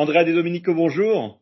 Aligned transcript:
Andrea 0.00 0.24
De 0.24 0.32
Domenico, 0.32 0.72
bonjour. 0.72 1.40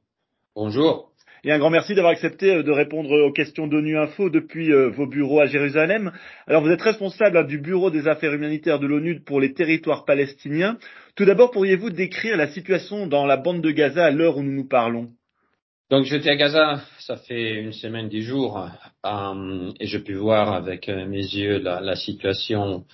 Bonjour. 0.56 1.12
Et 1.44 1.52
un 1.52 1.60
grand 1.60 1.70
merci 1.70 1.94
d'avoir 1.94 2.12
accepté 2.12 2.56
euh, 2.56 2.64
de 2.64 2.72
répondre 2.72 3.08
aux 3.12 3.30
questions 3.30 3.68
d'ONU 3.68 3.96
Info 3.96 4.30
depuis 4.30 4.72
euh, 4.72 4.88
vos 4.88 5.06
bureaux 5.06 5.38
à 5.38 5.46
Jérusalem. 5.46 6.10
Alors 6.48 6.64
vous 6.64 6.70
êtes 6.72 6.82
responsable 6.82 7.46
du 7.46 7.58
Bureau 7.58 7.92
des 7.92 8.08
affaires 8.08 8.34
humanitaires 8.34 8.80
de 8.80 8.88
l'ONU 8.88 9.20
pour 9.20 9.40
les 9.40 9.54
territoires 9.54 10.04
palestiniens. 10.04 10.76
Tout 11.14 11.24
d'abord, 11.24 11.52
pourriez-vous 11.52 11.90
décrire 11.90 12.36
la 12.36 12.48
situation 12.48 13.06
dans 13.06 13.26
la 13.26 13.36
bande 13.36 13.60
de 13.60 13.70
Gaza 13.70 14.06
à 14.06 14.10
l'heure 14.10 14.38
où 14.38 14.42
nous 14.42 14.50
nous 14.50 14.66
parlons? 14.66 15.10
Donc 15.88 16.06
j'étais 16.06 16.30
à 16.30 16.34
Gaza, 16.34 16.80
ça 16.98 17.16
fait 17.16 17.60
une 17.60 17.72
semaine, 17.72 18.08
dix 18.08 18.22
jours, 18.22 18.68
euh, 19.06 19.70
et 19.78 19.86
je 19.86 19.98
pu 19.98 20.14
voir 20.14 20.52
avec 20.52 20.88
mes 20.88 21.22
yeux 21.22 21.60
la, 21.60 21.80
la 21.80 21.94
situation 21.94 22.84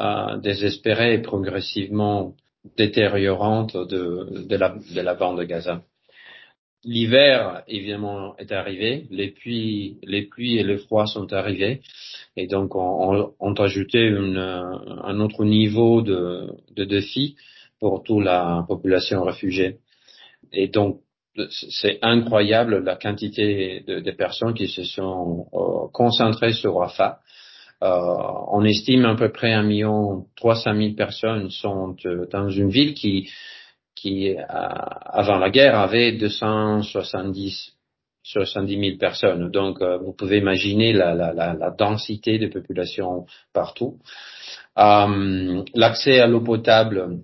euh, 0.00 0.38
désespérée 0.38 1.22
progressivement 1.22 2.34
détériorante 2.76 3.76
de, 3.76 4.46
de, 4.46 4.56
la, 4.56 4.70
de 4.94 5.00
la 5.00 5.14
bande 5.14 5.38
de 5.38 5.44
Gaza. 5.44 5.82
L'hiver, 6.84 7.62
évidemment, 7.66 8.36
est 8.36 8.52
arrivé, 8.52 9.06
les 9.10 9.30
pluies, 9.30 9.98
les 10.02 10.22
pluies 10.22 10.58
et 10.58 10.62
le 10.62 10.76
froid 10.76 11.06
sont 11.06 11.32
arrivés, 11.32 11.80
et 12.36 12.46
donc 12.46 12.74
on, 12.74 13.32
on, 13.40 13.54
ajouté 13.54 14.00
une, 14.06 14.36
un 14.38 15.20
autre 15.20 15.44
niveau 15.44 16.02
de, 16.02 16.48
de 16.76 16.84
défi 16.84 17.36
pour 17.80 18.02
toute 18.02 18.22
la 18.22 18.64
population 18.68 19.22
réfugiée. 19.22 19.78
Et 20.52 20.68
donc 20.68 21.00
c'est 21.70 21.98
incroyable 22.02 22.84
la 22.84 22.96
quantité 22.96 23.82
de, 23.86 24.00
de, 24.00 24.10
personnes 24.12 24.54
qui 24.54 24.68
se 24.68 24.84
sont 24.84 25.46
euh, 25.52 25.88
concentrées 25.92 26.52
sur 26.52 26.76
Rafah. 26.76 27.20
Euh, 27.84 28.22
on 28.48 28.64
estime 28.64 29.04
à 29.04 29.14
peu 29.14 29.30
près 29.30 29.52
un 29.52 29.62
million 29.62 30.26
trois 30.36 30.56
cent 30.56 30.72
mille 30.72 30.96
personnes 30.96 31.50
sont 31.50 31.96
euh, 32.06 32.26
dans 32.32 32.48
une 32.48 32.70
ville 32.70 32.94
qui, 32.94 33.30
qui 33.94 34.30
euh, 34.30 34.42
avant 34.48 35.38
la 35.38 35.50
guerre 35.50 35.78
avait 35.78 36.12
270 36.12 37.72
70 38.26 38.80
000 38.80 38.96
personnes. 38.98 39.50
Donc, 39.50 39.82
euh, 39.82 39.98
vous 39.98 40.14
pouvez 40.14 40.38
imaginer 40.38 40.94
la, 40.94 41.14
la, 41.14 41.34
la, 41.34 41.52
la, 41.52 41.70
densité 41.70 42.38
de 42.38 42.46
population 42.46 43.26
partout. 43.52 43.98
L'accès 44.76 46.20
à 46.20 46.26
l'eau 46.26 46.40
potable 46.40 47.18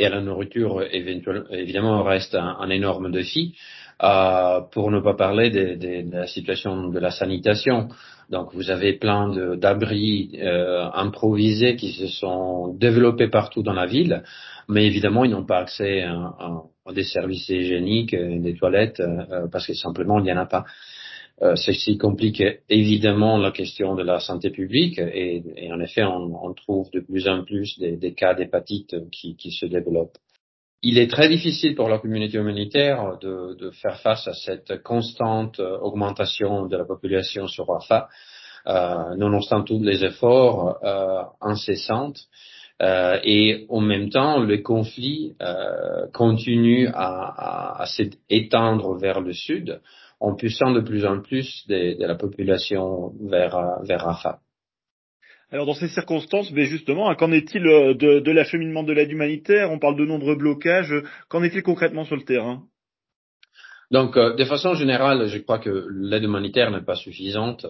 et 0.00 0.06
à 0.06 0.10
la 0.10 0.20
nourriture 0.20 0.82
évidemment 0.92 2.02
reste 2.02 2.34
un, 2.34 2.70
énorme 2.70 3.12
défi. 3.12 3.54
Euh, 4.02 4.62
pour 4.72 4.90
ne 4.90 4.98
pas 4.98 5.12
parler 5.12 5.50
de, 5.50 6.10
la 6.10 6.26
situation 6.26 6.88
de 6.88 6.98
la 6.98 7.10
sanitation. 7.10 7.88
Donc 8.30 8.54
vous 8.54 8.70
avez 8.70 8.94
plein 8.94 9.56
d'abris 9.56 10.38
euh, 10.40 10.88
improvisés 10.94 11.76
qui 11.76 11.92
se 11.92 12.06
sont 12.06 12.74
développés 12.78 13.28
partout 13.28 13.62
dans 13.62 13.74
la 13.74 13.84
ville, 13.84 14.22
mais 14.68 14.86
évidemment 14.86 15.26
ils 15.26 15.32
n'ont 15.32 15.44
pas 15.44 15.58
accès 15.58 16.00
à, 16.00 16.32
des 16.94 17.04
services 17.04 17.50
hygiéniques, 17.50 18.16
des 18.16 18.54
toilettes, 18.54 19.00
euh, 19.00 19.48
parce 19.52 19.66
que 19.66 19.74
simplement 19.74 20.18
il 20.18 20.24
n'y 20.24 20.32
en 20.32 20.38
a 20.38 20.46
pas. 20.46 20.64
Euh, 21.42 21.56
ceci 21.56 21.96
complique 21.96 22.42
évidemment 22.68 23.38
la 23.38 23.50
question 23.50 23.94
de 23.94 24.02
la 24.02 24.20
santé 24.20 24.50
publique 24.50 24.98
et, 24.98 25.42
en 25.72 25.80
effet, 25.80 26.04
on, 26.04 26.52
trouve 26.52 26.90
de 26.90 27.00
plus 27.00 27.28
en 27.28 27.44
plus 27.44 27.78
des, 27.78 28.14
cas 28.14 28.34
d'hépatite 28.34 28.94
qui, 29.10 29.50
se 29.50 29.64
développent. 29.64 30.18
Il 30.82 30.98
est 30.98 31.10
très 31.10 31.28
difficile 31.28 31.74
pour 31.74 31.88
la 31.88 31.98
communauté 31.98 32.36
humanitaire 32.36 33.18
de, 33.20 33.70
faire 33.70 34.00
face 34.00 34.28
à 34.28 34.34
cette 34.34 34.82
constante 34.82 35.60
augmentation 35.60 36.66
de 36.66 36.76
la 36.76 36.84
population 36.84 37.46
sur 37.46 37.68
Rafah, 37.68 38.08
euh, 38.66 39.16
nonobstant 39.16 39.62
tous 39.62 39.82
les 39.82 40.04
efforts 40.04 40.78
euh, 40.84 41.22
incessants. 41.40 42.12
Euh, 42.82 43.18
et 43.24 43.66
en 43.68 43.80
même 43.80 44.10
temps, 44.10 44.38
le 44.40 44.58
conflit 44.58 45.34
euh, 45.42 46.06
continue 46.12 46.88
à, 46.88 47.74
à, 47.76 47.82
à 47.82 47.86
s'étendre 47.86 48.98
vers 48.98 49.20
le 49.20 49.32
sud 49.32 49.80
en 50.20 50.36
poussant 50.36 50.72
de 50.72 50.80
plus 50.80 51.04
en 51.04 51.20
plus 51.20 51.64
de, 51.68 51.98
de 51.98 52.06
la 52.06 52.14
population 52.14 53.12
vers, 53.28 53.80
vers 53.82 54.02
Rafah. 54.02 54.38
Alors 55.52 55.66
dans 55.66 55.74
ces 55.74 55.88
circonstances, 55.88 56.52
mais 56.52 56.66
justement, 56.66 57.10
hein, 57.10 57.16
qu'en 57.16 57.32
est-il 57.32 57.66
euh, 57.66 57.94
de, 57.94 58.20
de 58.20 58.30
l'acheminement 58.30 58.84
de 58.84 58.92
l'aide 58.92 59.10
humanitaire? 59.10 59.72
On 59.72 59.80
parle 59.80 59.96
de 59.96 60.04
nombreux 60.04 60.36
blocages. 60.36 60.94
Qu'en 61.28 61.42
est-il 61.42 61.62
concrètement 61.62 62.04
sur 62.04 62.14
le 62.14 62.22
terrain? 62.22 62.62
Donc, 63.90 64.16
euh, 64.16 64.36
de 64.36 64.44
façon 64.44 64.74
générale, 64.74 65.26
je 65.26 65.38
crois 65.38 65.58
que 65.58 65.88
l'aide 65.90 66.22
humanitaire 66.22 66.70
n'est 66.70 66.84
pas 66.84 66.94
suffisante. 66.94 67.66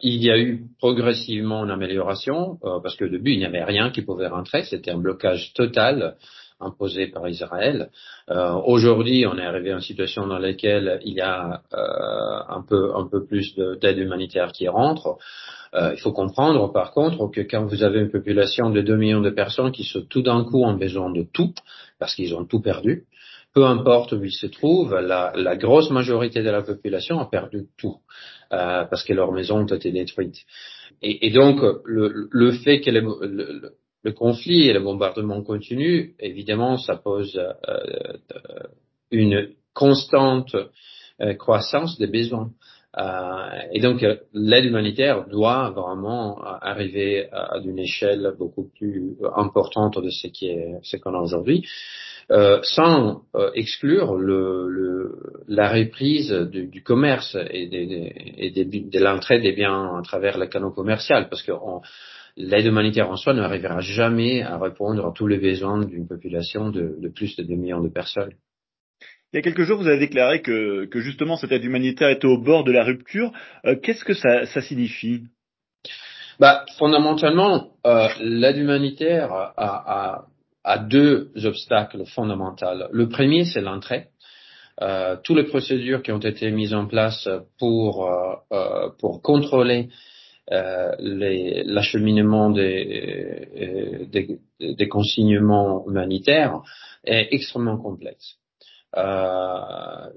Il 0.00 0.20
y 0.24 0.28
a 0.28 0.38
eu 0.38 0.64
progressivement 0.80 1.64
une 1.64 1.70
amélioration, 1.70 2.58
euh, 2.64 2.80
parce 2.82 2.96
que 2.96 3.04
au 3.04 3.08
début, 3.08 3.32
il 3.34 3.38
n'y 3.38 3.44
avait 3.44 3.62
rien 3.62 3.90
qui 3.90 4.02
pouvait 4.02 4.26
rentrer. 4.26 4.64
C'était 4.64 4.90
un 4.90 4.98
blocage 4.98 5.52
total 5.52 6.16
imposé 6.60 7.06
par 7.08 7.28
Israël. 7.28 7.90
Euh, 8.30 8.54
Aujourd'hui, 8.64 9.26
on 9.26 9.36
est 9.38 9.44
arrivé 9.44 9.70
à 9.70 9.74
une 9.74 9.80
situation 9.80 10.26
dans 10.26 10.38
laquelle 10.38 11.00
il 11.04 11.14
y 11.14 11.20
a 11.20 11.62
euh, 11.72 12.56
un 12.56 12.62
peu 12.62 12.94
un 12.94 13.06
peu 13.06 13.24
plus 13.24 13.54
d'aide 13.80 13.98
humanitaire 13.98 14.52
qui 14.52 14.68
rentre. 14.68 15.16
Euh, 15.74 15.92
il 15.94 16.00
faut 16.00 16.12
comprendre, 16.12 16.72
par 16.72 16.92
contre, 16.92 17.28
que 17.30 17.40
quand 17.40 17.64
vous 17.64 17.82
avez 17.82 18.00
une 18.00 18.10
population 18.10 18.70
de 18.70 18.80
2 18.80 18.96
millions 18.96 19.20
de 19.20 19.30
personnes 19.30 19.72
qui 19.72 19.84
sont 19.84 20.02
tout 20.08 20.22
d'un 20.22 20.44
coup 20.44 20.64
en 20.64 20.74
besoin 20.74 21.10
de 21.10 21.24
tout, 21.32 21.54
parce 21.98 22.14
qu'ils 22.14 22.34
ont 22.34 22.44
tout 22.44 22.60
perdu, 22.60 23.04
peu 23.54 23.64
importe 23.64 24.12
où 24.12 24.24
ils 24.24 24.32
se 24.32 24.46
trouvent, 24.46 24.98
la, 24.98 25.56
grosse 25.56 25.90
majorité 25.90 26.42
de 26.42 26.50
la 26.50 26.62
population 26.62 27.20
a 27.20 27.26
perdu 27.26 27.66
tout, 27.76 27.96
parce 28.50 29.04
que 29.04 29.12
leurs 29.12 29.32
maisons 29.32 29.60
ont 29.60 29.66
été 29.66 29.90
détruites. 29.90 30.44
Et, 31.02 31.30
donc, 31.30 31.60
le, 31.84 32.52
fait 32.52 32.80
que 32.80 32.90
le, 32.90 33.00
le, 33.00 33.72
le 34.02 34.12
conflit 34.12 34.68
et 34.68 34.72
le 34.72 34.80
bombardement 34.80 35.42
continu, 35.42 36.14
évidemment, 36.18 36.78
ça 36.78 36.96
pose 36.96 37.36
euh, 37.38 38.12
une 39.10 39.50
constante 39.74 40.56
euh, 41.20 41.34
croissance 41.34 41.98
des 41.98 42.06
besoins. 42.06 42.50
Euh, 42.98 43.50
et 43.72 43.80
donc, 43.80 44.04
l'aide 44.32 44.64
humanitaire 44.64 45.28
doit 45.28 45.70
vraiment 45.70 46.40
arriver 46.42 47.28
à, 47.30 47.58
une 47.64 47.78
échelle 47.78 48.34
beaucoup 48.38 48.68
plus 48.76 49.16
importante 49.36 50.02
de 50.02 50.10
ce 50.10 50.26
qui 50.26 50.48
est 50.48 50.78
ce 50.82 50.96
qu'on 50.96 51.14
a 51.14 51.20
aujourd'hui, 51.20 51.64
euh, 52.32 52.60
sans 52.62 53.22
euh, 53.36 53.50
exclure 53.54 54.14
le, 54.14 54.68
le, 54.68 55.18
la 55.46 55.70
reprise 55.70 56.32
du, 56.32 56.82
commerce 56.82 57.36
et, 57.50 57.66
des, 57.66 58.12
et 58.38 58.50
de 58.50 58.98
l'entrée 58.98 59.40
des 59.40 59.52
biens 59.52 59.96
à 59.98 60.02
travers 60.02 60.38
le 60.38 60.46
canaux 60.46 60.70
commercial, 60.70 61.28
parce 61.28 61.42
que 61.42 61.52
l'aide 62.36 62.66
humanitaire 62.66 63.10
en 63.10 63.16
soi 63.16 63.34
n'arrivera 63.34 63.80
jamais 63.80 64.42
à 64.42 64.58
répondre 64.58 65.06
à 65.06 65.12
tous 65.12 65.26
les 65.26 65.38
besoins 65.38 65.84
d'une 65.84 66.06
population 66.06 66.70
de, 66.70 66.96
de 66.98 67.08
plus 67.08 67.36
de 67.36 67.42
2 67.42 67.54
millions 67.54 67.82
de 67.82 67.88
personnes. 67.88 68.32
Il 69.32 69.36
y 69.36 69.38
a 69.38 69.42
quelques 69.42 69.62
jours, 69.62 69.78
vous 69.78 69.86
avez 69.86 69.98
déclaré 69.98 70.42
que, 70.42 70.86
que 70.86 71.00
justement 71.00 71.36
cette 71.36 71.52
aide 71.52 71.64
humanitaire 71.64 72.08
était 72.08 72.26
au 72.26 72.38
bord 72.38 72.64
de 72.64 72.72
la 72.72 72.82
rupture. 72.82 73.32
Euh, 73.64 73.76
Qu'est-ce 73.76 74.04
que 74.04 74.14
ça, 74.14 74.46
ça 74.46 74.60
signifie? 74.60 75.22
Bah, 76.40 76.64
Fondamentalement, 76.78 77.68
euh, 77.86 78.08
l'aide 78.20 78.56
humanitaire 78.56 79.32
a, 79.32 79.54
a, 79.56 80.24
a, 80.64 80.78
deux 80.78 81.30
obstacles 81.44 82.06
fondamentaux. 82.06 82.66
Le 82.90 83.08
premier, 83.08 83.44
c'est 83.44 83.60
l'entrée. 83.60 84.08
Euh, 84.82 85.16
toutes 85.22 85.36
les 85.36 85.44
procédures 85.44 86.02
qui 86.02 86.10
ont 86.10 86.18
été 86.18 86.50
mises 86.50 86.74
en 86.74 86.86
place 86.86 87.28
pour, 87.58 88.10
pour 88.98 89.22
contrôler 89.22 89.90
l'acheminement 90.50 92.50
des, 92.50 94.08
des, 94.58 94.88
consignements 94.88 95.86
humanitaires 95.86 96.60
est 97.04 97.28
extrêmement 97.30 97.78
complexe. 97.78 98.36
Euh, 98.96 100.10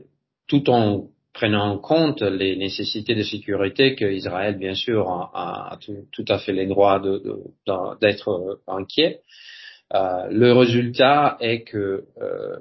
tout 0.47 0.69
en 0.69 1.07
prenant 1.33 1.71
en 1.71 1.77
compte 1.77 2.21
les 2.21 2.55
nécessités 2.55 3.15
de 3.15 3.23
sécurité 3.23 3.95
que 3.95 4.05
Israël, 4.05 4.57
bien 4.57 4.75
sûr, 4.75 5.09
a, 5.09 5.77
tout, 6.11 6.25
à 6.27 6.37
fait 6.37 6.53
les 6.53 6.67
droits 6.67 7.01
d'être 8.01 8.59
inquiet. 8.67 9.21
Euh, 9.93 10.27
le 10.29 10.53
résultat 10.53 11.37
est 11.39 11.63
que 11.63 12.05
euh, 12.21 12.57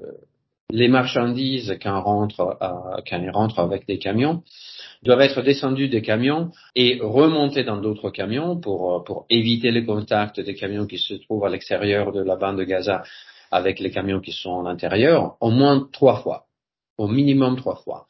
les 0.73 0.89
marchandises 0.89 1.79
quand 1.83 2.01
rentre, 2.01 2.41
euh, 2.41 3.01
quand 3.09 3.23
ils 3.23 3.31
rentrent 3.31 3.61
avec 3.61 3.87
des 3.87 3.99
camions 3.99 4.43
doivent 5.03 5.21
être 5.21 5.43
descendues 5.43 5.89
des 5.89 6.01
camions 6.01 6.51
et 6.75 6.99
remontées 7.01 7.65
dans 7.65 7.77
d'autres 7.77 8.11
camions 8.11 8.59
pour, 8.59 9.05
pour 9.05 9.27
éviter 9.29 9.71
le 9.71 9.83
contact 9.83 10.41
des 10.41 10.55
camions 10.55 10.87
qui 10.87 10.99
se 10.99 11.15
trouvent 11.15 11.45
à 11.45 11.51
l'extérieur 11.51 12.13
de 12.13 12.23
la 12.23 12.37
bande 12.37 12.59
de 12.59 12.65
Gaza 12.65 13.03
avec 13.51 13.81
les 13.81 13.91
camions 13.91 14.21
qui 14.21 14.33
sont 14.33 14.61
à 14.61 14.71
l'intérieur, 14.71 15.37
au 15.41 15.51
moins 15.51 15.89
trois 15.93 16.23
fois, 16.23 16.47
au 16.97 17.07
minimum 17.07 17.57
trois 17.57 17.77
fois. 17.77 18.07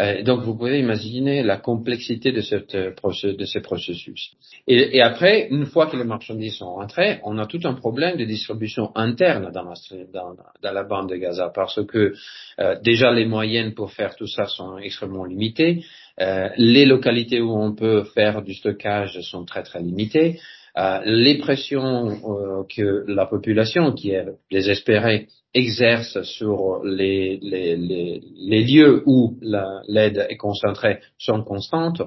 Euh, 0.00 0.22
donc 0.22 0.42
vous 0.42 0.56
pouvez 0.56 0.80
imaginer 0.80 1.42
la 1.42 1.56
complexité 1.56 2.32
de, 2.32 2.40
de 2.40 3.44
ces 3.44 3.60
processus. 3.60 4.32
Et, 4.66 5.00
après, 5.00 5.46
une 5.50 5.66
fois 5.66 5.86
que 5.86 5.96
les 5.96 6.04
marchandises 6.04 6.56
sont 6.56 6.74
rentrées, 6.74 7.20
on 7.22 7.38
a 7.38 7.46
tout 7.46 7.60
un 7.64 7.74
problème 7.74 8.16
de 8.16 8.24
distribution 8.24 8.90
interne 8.96 9.52
dans 9.52 10.72
la, 10.72 10.82
bande 10.82 11.10
de 11.10 11.16
Gaza 11.16 11.50
parce 11.54 11.84
que 11.86 12.14
euh, 12.58 12.76
déjà 12.82 13.12
les 13.12 13.26
moyens 13.26 13.72
pour 13.74 13.92
faire 13.92 14.16
tout 14.16 14.26
ça 14.26 14.46
sont 14.46 14.78
extrêmement 14.78 15.24
limités. 15.24 15.84
Euh, 16.20 16.48
les 16.56 16.86
localités 16.86 17.40
où 17.40 17.52
on 17.52 17.74
peut 17.74 18.04
faire 18.14 18.42
du 18.42 18.54
stockage 18.54 19.20
sont 19.20 19.44
très 19.44 19.62
très 19.62 19.80
limitées. 19.80 20.40
Euh, 20.76 21.00
les 21.04 21.38
pressions 21.38 22.08
euh, 22.08 22.64
que 22.68 23.04
la 23.06 23.26
population, 23.26 23.92
qui 23.92 24.10
est 24.10 24.26
désespérée, 24.50 25.28
exerce 25.52 26.20
sur 26.22 26.82
les, 26.82 27.38
lieux 27.40 29.04
où 29.06 29.38
l'aide 29.86 30.26
est 30.28 30.36
concentrée 30.36 30.98
sont 31.16 31.44
constantes. 31.44 32.02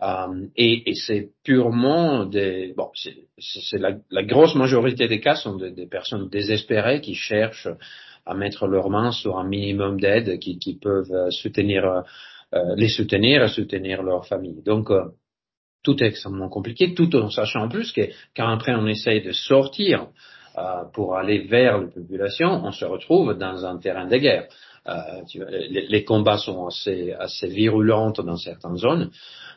Euh, 0.00 0.46
et, 0.56 0.94
c'est 0.94 1.30
purement 1.42 2.24
des 2.24 2.72
bon, 2.76 2.90
c'est 2.94 3.78
la, 3.78 4.22
grosse 4.22 4.54
majorité 4.54 5.08
des 5.08 5.18
cas 5.18 5.34
sont 5.34 5.56
des, 5.56 5.86
personnes 5.86 6.28
désespérées 6.28 7.00
qui 7.00 7.14
cherchent 7.14 7.68
à 8.26 8.34
mettre 8.34 8.68
leurs 8.68 8.90
mains 8.90 9.10
sur 9.10 9.38
un 9.38 9.48
minimum 9.48 10.00
d'aide 10.00 10.38
qui, 10.38 10.78
peuvent 10.80 11.30
soutenir 11.30 12.04
les 12.76 12.88
soutenir 12.88 13.42
et 13.42 13.48
soutenir 13.48 14.04
leur 14.04 14.24
famille. 14.26 14.62
Donc 14.64 14.88
tout 15.84 16.02
est 16.02 16.06
extrêmement 16.06 16.48
compliqué, 16.48 16.94
tout 16.94 17.14
en 17.14 17.30
sachant 17.30 17.64
en 17.64 17.68
plus 17.68 17.92
que 17.92 18.08
quand 18.36 18.48
après 18.48 18.74
on 18.74 18.86
essaye 18.86 19.22
de 19.22 19.32
sortir 19.32 20.08
euh, 20.58 20.84
pour 20.92 21.16
aller 21.16 21.40
vers 21.40 21.78
les 21.78 21.88
populations, 21.88 22.64
on 22.64 22.72
se 22.72 22.84
retrouve 22.84 23.34
dans 23.34 23.64
un 23.64 23.78
terrain 23.78 24.06
de 24.06 24.16
guerre. 24.16 24.48
Euh, 24.86 25.22
les, 25.70 25.86
les, 25.88 26.04
combats 26.04 26.36
sont 26.36 26.66
assez, 26.66 27.12
assez 27.12 27.46
virulents 27.46 28.10
dans 28.10 28.36
certaines 28.36 28.76
zones 28.76 29.10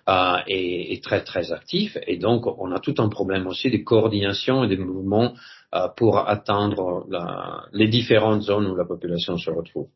euh, 0.07 0.38
et, 0.47 0.94
et, 0.94 1.01
très 1.01 1.21
très 1.21 1.51
actifs, 1.51 1.97
et 2.07 2.18
donc 2.18 2.47
on 2.47 2.71
a 2.71 2.80
tout 2.80 2.95
un 3.00 3.09
problème 3.09 3.45
aussi 3.45 3.69
de 3.69 3.77
coordination 3.83 4.63
et 4.63 4.69
de 4.69 4.77
mouvements 4.81 5.33
euh, 5.75 5.89
pour 5.97 6.30
atteindre 6.30 7.06
la, 7.09 7.65
les 7.73 7.89
différentes 7.89 8.44
zones 8.44 8.68
où 8.68 8.75
la 8.77 8.85
population 8.85 9.38
se 9.38 9.51
retrouve. 9.51 9.89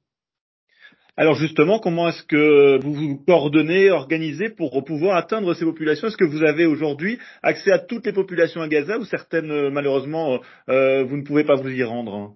Alors 1.21 1.35
justement, 1.35 1.77
comment 1.77 2.09
est-ce 2.09 2.23
que 2.23 2.81
vous 2.81 2.95
vous 2.95 3.23
coordonnez, 3.27 3.91
organisez 3.91 4.49
pour 4.49 4.83
pouvoir 4.83 5.17
atteindre 5.17 5.53
ces 5.53 5.65
populations? 5.65 6.07
Est-ce 6.07 6.17
que 6.17 6.25
vous 6.25 6.43
avez 6.43 6.65
aujourd'hui 6.65 7.19
accès 7.43 7.71
à 7.71 7.77
toutes 7.77 8.07
les 8.07 8.11
populations 8.11 8.59
à 8.59 8.67
Gaza 8.67 8.97
ou 8.97 9.05
certaines, 9.05 9.51
euh, 9.51 9.69
malheureusement, 9.69 10.39
euh, 10.67 11.03
vous 11.03 11.17
ne 11.17 11.21
pouvez 11.21 11.43
pas 11.43 11.53
vous 11.53 11.69
y 11.69 11.83
rendre? 11.83 12.31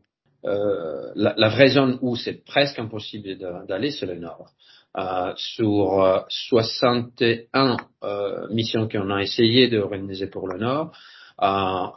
Euh, 0.46 1.12
la, 1.16 1.50
vraie 1.50 1.70
zone 1.70 1.98
où 2.04 2.16
c'est 2.16 2.46
presque 2.46 2.78
impossible 2.78 3.40
d'aller, 3.68 3.90
c'est 3.90 4.06
le 4.06 4.20
nord. 4.20 4.52
Euh, 5.00 5.34
sur 5.36 6.04
euh, 6.04 6.20
61 6.30 7.78
euh, 8.04 8.48
missions 8.52 8.88
qu'on 8.88 9.10
a 9.10 9.24
essayé 9.24 9.68
d'organiser 9.68 10.28
pour 10.28 10.48
le 10.48 10.60
nord, 10.60 10.92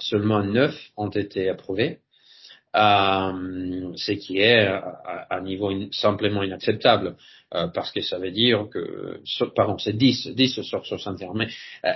seulement 0.00 0.42
9 0.42 0.74
ont 0.96 1.10
été 1.10 1.50
approuvées 1.50 1.98
euh, 2.76 3.92
ce 3.96 4.12
qui 4.12 4.38
est 4.38 4.66
à, 4.66 5.26
un 5.30 5.40
niveau 5.42 5.70
simplement 5.92 6.42
inacceptable, 6.42 7.16
euh, 7.54 7.68
parce 7.68 7.92
que 7.92 8.00
ça 8.02 8.18
veut 8.18 8.30
dire 8.30 8.68
que, 8.70 9.20
pardon, 9.54 9.78
c'est 9.78 9.96
10, 9.96 10.28
10 10.28 10.60
sur 10.62 10.84
61, 10.84 11.32
mais, 11.34 11.48
euh, 11.84 11.92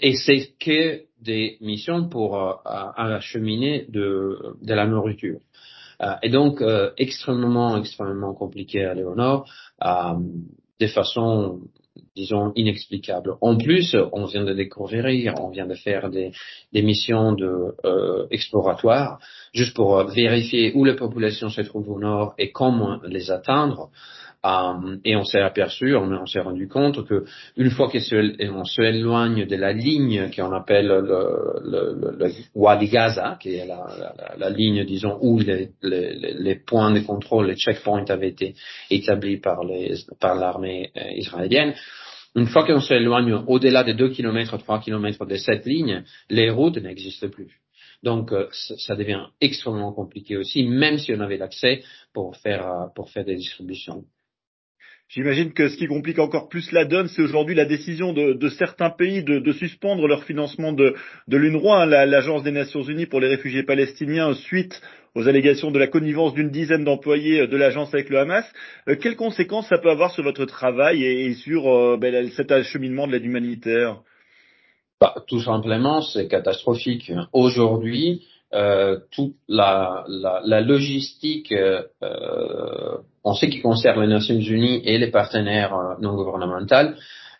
et 0.00 0.14
c'est 0.14 0.52
que 0.58 1.02
des 1.20 1.56
missions 1.60 2.08
pour 2.08 2.36
euh, 2.36 2.54
acheminer 2.64 3.86
de, 3.88 4.56
de 4.60 4.74
la 4.74 4.86
nourriture. 4.86 5.40
Euh, 6.02 6.14
et 6.22 6.28
donc, 6.28 6.60
euh, 6.60 6.90
extrêmement, 6.96 7.78
extrêmement 7.78 8.34
compliqué 8.34 8.84
à 8.84 8.94
nord, 8.94 9.48
de 10.80 10.86
façon 10.88 11.60
disons, 12.16 12.52
inexplicable. 12.56 13.36
En 13.40 13.56
plus, 13.56 13.96
on 14.12 14.24
vient 14.24 14.44
de 14.44 14.52
découvrir, 14.52 15.34
on 15.40 15.50
vient 15.50 15.66
de 15.66 15.74
faire 15.74 16.10
des, 16.10 16.32
missions 16.72 17.32
de, 17.32 17.74
euh, 17.84 18.26
exploratoires, 18.30 19.18
juste 19.52 19.74
pour 19.74 20.02
vérifier 20.04 20.72
où 20.74 20.84
les 20.84 20.96
populations 20.96 21.50
se 21.50 21.60
trouvent 21.60 21.90
au 21.90 22.00
nord 22.00 22.34
et 22.38 22.50
comment 22.50 23.00
les 23.04 23.30
atteindre. 23.30 23.90
Euh, 24.44 24.96
et 25.04 25.16
on 25.16 25.24
s'est 25.24 25.40
aperçu, 25.40 25.96
on, 25.96 26.26
s'est 26.26 26.40
rendu 26.40 26.68
compte 26.68 27.06
que 27.06 27.24
une 27.56 27.70
fois 27.70 27.88
qu'on 27.88 28.64
se 28.64 28.82
éloigne 28.82 29.46
de 29.46 29.56
la 29.56 29.72
ligne 29.72 30.30
qu'on 30.36 30.52
appelle 30.52 30.88
le, 30.88 32.12
le, 32.18 32.30
Wadi 32.54 32.88
Gaza, 32.88 33.38
qui 33.40 33.54
est 33.54 33.66
la, 33.66 34.50
ligne, 34.50 34.84
disons, 34.84 35.18
où 35.22 35.38
les, 35.38 36.54
points 36.66 36.90
de 36.90 37.00
contrôle, 37.00 37.46
les 37.46 37.56
checkpoints 37.56 38.04
avaient 38.08 38.28
été 38.28 38.54
établis 38.90 39.38
par 39.38 39.64
l'armée 40.34 40.90
euh, 40.96 41.10
israélienne, 41.16 41.74
une 42.36 42.46
fois 42.46 42.66
qu'on 42.66 42.80
s'éloigne 42.80 43.32
au-delà 43.46 43.82
de 43.82 43.92
2 43.92 44.10
km, 44.10 44.58
3 44.58 44.80
km 44.80 45.24
de 45.24 45.36
cette 45.36 45.64
ligne, 45.64 46.02
les 46.28 46.50
routes 46.50 46.76
n'existent 46.76 47.28
plus. 47.28 47.60
Donc, 48.02 48.30
euh, 48.32 48.48
ça 48.52 48.94
devient 48.94 49.24
extrêmement 49.40 49.92
compliqué 49.92 50.36
aussi, 50.36 50.64
même 50.64 50.98
si 50.98 51.14
on 51.14 51.20
avait 51.20 51.38
l'accès 51.38 51.82
pour 52.12 52.36
faire, 52.36 52.90
pour 52.94 53.08
faire 53.08 53.24
des 53.24 53.36
distributions. 53.36 54.04
J'imagine 55.08 55.52
que 55.52 55.68
ce 55.68 55.76
qui 55.76 55.86
complique 55.86 56.18
encore 56.18 56.48
plus 56.48 56.72
la 56.72 56.84
donne, 56.84 57.08
c'est 57.08 57.22
aujourd'hui 57.22 57.54
la 57.54 57.66
décision 57.66 58.12
de, 58.12 58.32
de 58.32 58.48
certains 58.48 58.90
pays 58.90 59.22
de, 59.22 59.38
de, 59.38 59.52
suspendre 59.52 60.08
leur 60.08 60.24
financement 60.24 60.72
de, 60.72 60.94
de 61.28 61.36
l'UNRWA, 61.36 61.82
hein, 61.82 61.86
l'Agence 61.86 62.42
des 62.42 62.50
Nations 62.50 62.82
Unies 62.82 63.06
pour 63.06 63.20
les 63.20 63.28
réfugiés 63.28 63.62
palestiniens, 63.62 64.34
suite 64.34 64.80
aux 65.14 65.28
allégations 65.28 65.70
de 65.70 65.78
la 65.78 65.86
connivence 65.86 66.34
d'une 66.34 66.50
dizaine 66.50 66.84
d'employés 66.84 67.46
de 67.46 67.56
l'agence 67.56 67.94
avec 67.94 68.08
le 68.08 68.18
Hamas. 68.18 68.44
Euh, 68.88 68.96
quelles 68.96 69.16
conséquences 69.16 69.68
ça 69.68 69.78
peut 69.78 69.90
avoir 69.90 70.10
sur 70.10 70.24
votre 70.24 70.46
travail 70.46 71.04
et, 71.04 71.26
et 71.26 71.34
sur 71.34 71.68
euh, 71.68 71.96
ben, 71.96 72.30
cet 72.30 72.50
acheminement 72.50 73.06
de 73.06 73.12
l'aide 73.12 73.24
humanitaire? 73.24 74.00
Bah, 75.00 75.14
Tout 75.28 75.40
simplement, 75.40 76.00
c'est 76.00 76.28
catastrophique. 76.28 77.12
Aujourd'hui, 77.32 78.22
euh, 78.54 79.00
toute 79.10 79.34
la, 79.48 80.04
la, 80.08 80.40
la 80.44 80.60
logistique 80.60 81.52
euh, 81.52 81.82
en 83.24 83.34
ce 83.34 83.46
qui 83.46 83.60
concerne 83.60 84.00
les 84.02 84.06
Nations 84.06 84.38
Unies 84.38 84.80
et 84.84 84.98
les 84.98 85.10
partenaires 85.10 85.74
euh, 85.74 85.94
non 86.00 86.14
gouvernementaux, 86.14 86.94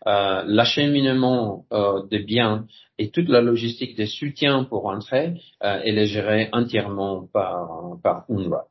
euh, 0.07 0.43
l'acheminement 0.47 1.67
euh, 1.73 2.03
des 2.11 2.19
biens 2.21 2.67
et 2.99 3.11
toute 3.11 3.29
la 3.29 3.41
logistique 3.41 3.97
de 3.97 4.07
soutien 4.07 4.65
pour 4.65 4.87
entrer, 4.87 5.35
euh, 5.63 5.81
elle 5.85 5.99
est 5.99 6.07
gérée 6.07 6.49
entièrement 6.53 7.27
par, 7.33 7.97
par 8.03 8.25
UNRWA, 8.29 8.65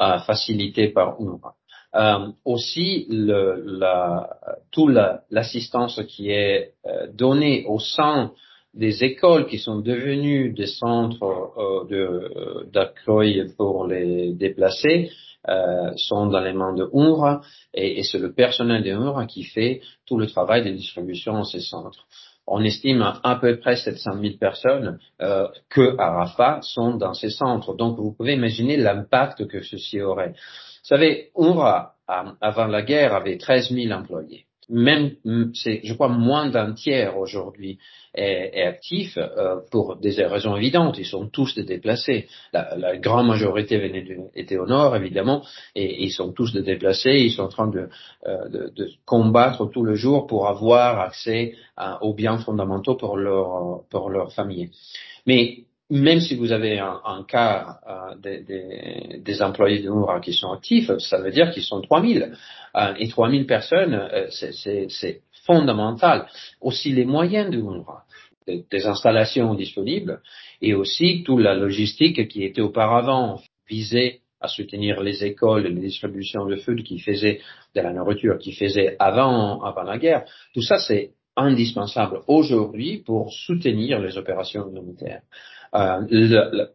euh, 0.00 0.18
facilitée 0.20 0.88
par 0.88 1.20
UNRWA. 1.20 1.54
Euh, 1.96 2.28
aussi, 2.44 3.06
le, 3.10 3.62
la, 3.78 4.30
toute 4.70 4.96
l'assistance 5.30 6.00
qui 6.08 6.30
est 6.30 6.74
donnée 7.12 7.64
au 7.66 7.78
sein 7.80 8.32
des 8.74 9.04
écoles 9.04 9.46
qui 9.46 9.58
sont 9.58 9.80
devenues 9.80 10.52
des 10.52 10.66
centres 10.66 11.86
d'accueil 12.72 13.52
pour 13.56 13.86
les 13.86 14.32
déplacés, 14.32 15.10
euh, 15.48 15.92
sont 15.96 16.26
dans 16.26 16.40
les 16.40 16.52
mains 16.52 16.74
de 16.74 16.86
UNRWA 16.92 17.40
et, 17.72 18.00
et 18.00 18.02
c'est 18.02 18.18
le 18.18 18.34
personnel 18.34 18.82
de 18.82 18.90
UNRWA 18.90 19.24
qui 19.24 19.44
fait 19.44 19.80
tout 20.06 20.18
le 20.18 20.26
travail 20.26 20.62
de 20.62 20.70
distribution 20.70 21.32
dans 21.32 21.44
ces 21.44 21.60
centres. 21.60 22.06
On 22.46 22.62
estime 22.62 23.00
à, 23.00 23.38
peu 23.40 23.58
près 23.58 23.76
700 23.76 24.20
000 24.20 24.34
personnes 24.38 24.98
euh, 25.22 25.48
que 25.70 25.96
à 25.98 26.60
sont 26.60 26.94
dans 26.96 27.14
ces 27.14 27.30
centres. 27.30 27.74
Donc 27.74 27.96
vous 27.96 28.12
pouvez 28.12 28.34
imaginer 28.34 28.76
l'impact 28.76 29.46
que 29.46 29.62
ceci 29.62 30.02
aurait. 30.02 30.32
Vous 30.32 30.88
savez, 30.88 31.30
UNRWA, 31.38 31.94
avant 32.06 32.66
la 32.66 32.82
guerre, 32.82 33.14
avait 33.14 33.38
13 33.38 33.70
000 33.70 33.92
employés 33.92 34.44
même, 34.70 35.12
c'est, 35.54 35.80
je 35.84 35.94
crois, 35.94 36.08
moins 36.08 36.48
d'un 36.48 36.72
tiers 36.72 37.18
aujourd'hui 37.18 37.78
est, 38.14 38.50
est 38.54 38.62
actif 38.62 39.18
euh, 39.18 39.56
pour 39.70 39.96
des 39.96 40.24
raisons 40.24 40.56
évidentes. 40.56 40.98
Ils 40.98 41.06
sont 41.06 41.28
tous 41.28 41.58
déplacés. 41.58 42.28
La, 42.52 42.76
la 42.76 42.96
grande 42.96 43.26
majorité 43.26 43.78
venait 43.78 44.02
du, 44.02 44.18
était 44.34 44.58
au 44.58 44.66
nord, 44.66 44.96
évidemment, 44.96 45.44
et, 45.74 46.02
ils 46.04 46.12
sont 46.12 46.32
tous 46.32 46.54
déplacés. 46.54 47.18
Ils 47.18 47.32
sont 47.32 47.42
en 47.42 47.48
train 47.48 47.68
de, 47.68 47.88
euh, 48.26 48.48
de, 48.48 48.72
de 48.74 48.90
combattre 49.04 49.66
tout 49.66 49.84
le 49.84 49.94
jour 49.94 50.26
pour 50.26 50.48
avoir 50.48 51.00
accès 51.00 51.54
à, 51.76 52.02
aux 52.04 52.14
biens 52.14 52.38
fondamentaux 52.38 52.94
pour 52.94 53.16
leur, 53.16 53.82
pour 53.90 54.10
leur 54.10 54.32
famille. 54.32 54.70
Mais 55.26 55.64
même 55.90 56.20
si 56.20 56.36
vous 56.36 56.52
avez 56.52 56.78
un, 56.78 57.00
un 57.04 57.24
cas 57.24 57.78
euh, 57.88 58.14
des, 58.16 58.40
des, 58.42 59.18
des, 59.18 59.42
employés 59.42 59.80
de 59.80 59.88
Noura 59.88 60.20
qui 60.20 60.32
sont 60.32 60.52
actifs, 60.52 60.90
ça 60.98 61.20
veut 61.20 61.32
dire 61.32 61.50
qu'ils 61.50 61.64
sont 61.64 61.80
3000. 61.80 62.32
Euh, 62.76 62.94
et 62.98 63.08
3000 63.08 63.46
personnes, 63.46 63.94
euh, 63.94 64.28
c'est 64.30 65.22
fondamental. 65.44 66.26
Aussi 66.60 66.92
les 66.92 67.04
moyens 67.04 67.50
de 67.50 67.58
Noura, 67.58 68.04
des, 68.46 68.64
des, 68.70 68.86
installations 68.86 69.54
disponibles, 69.54 70.20
et 70.62 70.74
aussi 70.74 71.24
toute 71.24 71.40
la 71.40 71.54
logistique 71.54 72.28
qui 72.28 72.44
était 72.44 72.60
auparavant 72.60 73.40
visée 73.68 74.20
à 74.40 74.48
soutenir 74.48 75.02
les 75.02 75.24
écoles, 75.24 75.66
les 75.66 75.80
distributions 75.80 76.46
de 76.46 76.56
food 76.56 76.82
qui 76.82 76.98
faisaient 77.00 77.40
de 77.74 77.80
la 77.80 77.92
nourriture, 77.92 78.38
qui 78.38 78.52
faisaient 78.52 78.96
avant, 78.98 79.62
avant 79.62 79.82
la 79.82 79.98
guerre. 79.98 80.24
Tout 80.54 80.62
ça, 80.62 80.78
c'est 80.78 81.10
indispensable 81.36 82.20
aujourd'hui 82.26 82.98
pour 82.98 83.32
soutenir 83.32 83.98
les 84.00 84.16
opérations 84.16 84.68
humanitaires. 84.68 85.22
Euh, 85.74 86.00
le, 86.10 86.68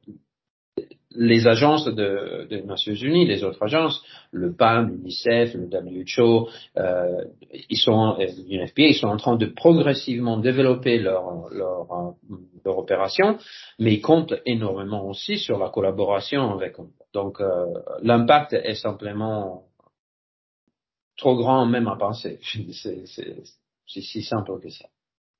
les 1.16 1.48
agences 1.48 1.86
des 1.86 1.92
de 1.94 2.66
Nations 2.66 2.94
Unies, 2.94 3.26
les 3.26 3.44
autres 3.44 3.62
agences, 3.64 4.04
le 4.32 4.54
PAM, 4.54 4.90
l'UNICEF, 4.90 5.54
le 5.56 5.68
WHO, 5.68 6.50
euh, 6.78 7.26
ils 7.70 7.78
sont, 7.78 8.18
l'UNFPA, 8.18 8.82
ils 8.84 8.96
sont 8.96 9.08
en 9.08 9.18
train 9.18 9.36
de 9.38 9.46
progressivement 9.46 10.38
développer 10.38 11.00
leur, 11.00 11.50
leur, 11.52 11.92
euh, 11.92 12.36
leur 12.64 12.78
opération, 12.78 13.38
mais 13.80 13.94
ils 13.94 14.02
comptent 14.02 14.36
énormément 14.46 15.08
aussi 15.08 15.38
sur 15.38 15.58
la 15.58 15.70
collaboration 15.70 16.52
avec 16.54 16.80
eux. 16.80 16.90
Donc 17.14 17.40
euh, 17.40 17.66
l'impact 18.02 18.54
est 18.54 18.76
simplement 18.76 19.64
trop 21.18 21.36
grand 21.38 21.66
même 21.66 21.88
à 21.88 21.96
penser. 21.96 22.40
C'est 23.88 24.02
si 24.02 24.24
simple 24.24 24.60
que 24.60 24.70
ça. 24.70 24.86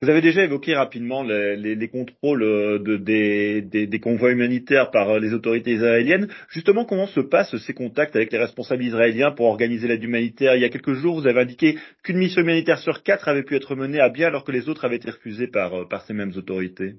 Vous 0.06 0.12
avez 0.12 0.20
déjà 0.20 0.44
évoqué 0.44 0.76
rapidement 0.76 1.24
les, 1.24 1.56
les, 1.56 1.74
les 1.74 1.88
contrôles 1.88 2.44
euh, 2.44 2.78
de, 2.78 2.96
des, 2.96 4.00
convois 4.00 4.30
humanitaires 4.30 4.92
par 4.92 5.10
euh, 5.10 5.18
les 5.18 5.34
autorités 5.34 5.72
israéliennes. 5.72 6.28
Justement, 6.48 6.84
comment 6.84 7.08
se 7.08 7.18
passent 7.18 7.56
ces 7.56 7.74
contacts 7.74 8.14
avec 8.14 8.30
les 8.30 8.38
responsables 8.38 8.84
israéliens 8.84 9.32
pour 9.32 9.46
organiser 9.46 9.88
l'aide 9.88 10.04
humanitaire? 10.04 10.54
Il 10.54 10.62
y 10.62 10.64
a 10.64 10.68
quelques 10.68 10.92
jours, 10.92 11.16
vous 11.18 11.26
avez 11.26 11.40
indiqué 11.40 11.76
qu'une 12.04 12.18
mission 12.18 12.42
humanitaire 12.42 12.78
sur 12.78 13.02
quatre 13.02 13.26
avait 13.26 13.42
pu 13.42 13.56
être 13.56 13.74
menée 13.74 13.98
à 13.98 14.08
bien 14.08 14.28
alors 14.28 14.44
que 14.44 14.52
les 14.52 14.68
autres 14.68 14.84
avaient 14.84 14.94
été 14.94 15.10
refusées 15.10 15.48
par, 15.48 15.74
euh, 15.74 15.88
ces 16.06 16.14
mêmes 16.14 16.34
autorités. 16.36 16.92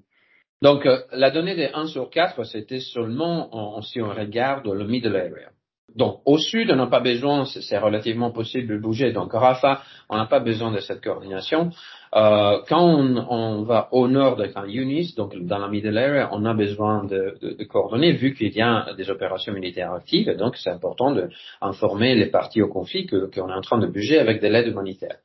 Donc, 0.62 0.86
la 1.14 1.32
donnée 1.32 1.56
des 1.56 1.70
1 1.74 1.86
sur 1.86 2.10
4, 2.10 2.44
c'était 2.44 2.82
seulement 2.82 3.56
en, 3.56 3.82
si 3.84 4.02
on 4.02 4.10
regarde 4.10 4.68
le 4.68 4.86
middle 4.86 5.16
area. 5.16 5.52
Donc, 5.96 6.20
au 6.26 6.38
sud, 6.38 6.70
on 6.70 6.76
n'a 6.76 6.88
pas 6.88 7.00
besoin, 7.00 7.46
c'est 7.46 7.78
relativement 7.78 8.32
possible 8.32 8.68
de 8.68 8.78
bouger. 8.78 9.14
Donc, 9.14 9.34
Rafah, 9.34 9.82
on 10.10 10.18
n'a 10.18 10.26
pas 10.26 10.40
besoin 10.40 10.72
de 10.72 10.80
cette 10.80 11.02
coordination. 11.02 11.72
Euh, 12.16 12.60
quand 12.68 12.84
on, 12.84 13.64
va 13.64 13.88
au 13.92 14.08
nord 14.08 14.36
de 14.36 14.46
Khan 14.48 14.66
Yunis, 14.66 15.14
donc 15.16 15.36
dans 15.36 15.58
la 15.58 15.68
Middle 15.68 15.98
Area, 15.98 16.30
on 16.34 16.46
a 16.46 16.54
besoin 16.54 17.04
de, 17.06 17.38
de, 17.42 18.12
vu 18.12 18.34
qu'il 18.34 18.54
y 18.54 18.62
a 18.62 18.94
des 18.96 19.10
opérations 19.10 19.54
militaires 19.54 19.94
actives. 19.94 20.30
Donc, 20.38 20.58
c'est 20.58 20.70
important 20.70 21.12
d'informer 21.12 22.16
les 22.16 22.28
parties 22.28 22.62
au 22.62 22.68
conflit 22.68 23.08
qu'on 23.08 23.50
est 23.50 23.54
en 23.54 23.62
train 23.62 23.80
de 23.80 23.88
bouger 23.88 24.20
avec 24.20 24.42
de 24.42 24.48
l'aide 24.48 24.68
humanitaire 24.68 25.18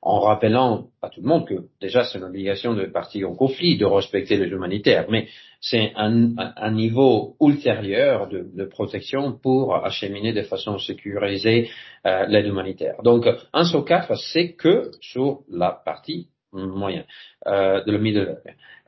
en 0.00 0.20
rappelant 0.20 0.88
à 1.02 1.08
tout 1.08 1.20
le 1.20 1.28
monde 1.28 1.46
que 1.46 1.54
déjà 1.80 2.04
c'est 2.04 2.18
une 2.18 2.24
obligation 2.24 2.74
de 2.74 2.86
parties 2.86 3.24
en 3.24 3.34
conflit 3.34 3.76
de 3.76 3.84
respecter 3.84 4.36
les 4.36 4.46
humanitaires, 4.46 5.06
mais 5.08 5.28
c'est 5.60 5.92
un, 5.96 6.36
un, 6.36 6.70
niveau 6.70 7.36
ultérieur 7.40 8.28
de, 8.28 8.46
de, 8.54 8.64
protection 8.64 9.32
pour 9.32 9.74
acheminer 9.84 10.32
de 10.32 10.42
façon 10.42 10.78
sécurisée 10.78 11.68
euh, 12.06 12.26
l'aide 12.26 12.46
humanitaire. 12.46 13.02
Donc 13.02 13.26
un 13.52 13.64
sur 13.64 13.84
quatre, 13.84 14.14
c'est 14.16 14.52
que 14.52 14.92
sur 15.00 15.40
la 15.50 15.72
partie 15.72 16.28
moyenne 16.52 17.04
euh, 17.46 17.82
de 17.84 17.92
la 17.92 17.98
middle 17.98 18.38